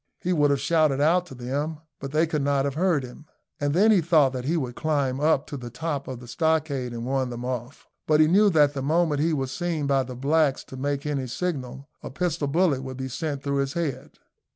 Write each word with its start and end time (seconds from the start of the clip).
He 0.19 0.33
would 0.33 0.49
have 0.49 0.59
shouted 0.59 0.99
out 0.99 1.27
to 1.27 1.35
them, 1.35 1.77
but 1.99 2.11
they 2.11 2.25
could 2.25 2.41
not 2.41 2.65
have 2.65 2.73
heard 2.73 3.03
him; 3.03 3.27
and 3.59 3.71
then 3.71 3.91
he 3.91 4.01
thought 4.01 4.33
that 4.33 4.45
he 4.45 4.57
would 4.57 4.73
climb 4.75 5.19
up 5.19 5.45
to 5.45 5.57
the 5.57 5.69
top 5.69 6.07
of 6.07 6.19
the 6.19 6.27
stockade 6.27 6.91
and 6.91 7.05
warn 7.05 7.29
them 7.29 7.45
off; 7.45 7.87
but 8.07 8.19
he 8.19 8.25
knew 8.25 8.49
that 8.49 8.73
the 8.73 8.81
moment 8.81 9.21
he 9.21 9.31
was 9.31 9.51
seen 9.51 9.85
by 9.85 10.01
the 10.01 10.15
blacks 10.15 10.63
to 10.63 10.75
make 10.75 11.05
any 11.05 11.27
signal, 11.27 11.87
a 12.01 12.09
pistol 12.09 12.47
bullet 12.47 12.81
would 12.81 12.97
be 12.97 13.07
sent 13.09 13.43
through 13.43 13.57
his 13.57 13.73
head. 13.73 14.17